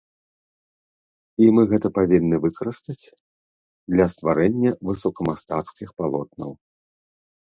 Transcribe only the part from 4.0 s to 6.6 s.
стварэння высокамастацкіх палотнаў.